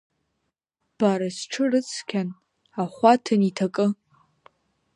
Бара, 0.97 1.29
сҽы 1.37 1.65
рыцқьан, 1.71 2.29
ахәы 2.81 3.07
аҭан 3.13 3.41
иҭакы. 3.49 3.87